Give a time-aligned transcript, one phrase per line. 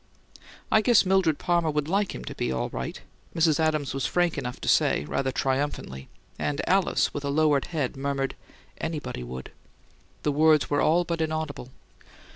[0.71, 2.99] "I guess Mildred Palmer would LIKE him to be, all right!"
[3.35, 3.59] Mrs.
[3.59, 8.33] Adams was frank enough to say, rather triumphantly; and Alice, with a lowered head, murmured:
[8.79, 9.51] "Anybody would."
[10.23, 11.69] The words were all but inaudible.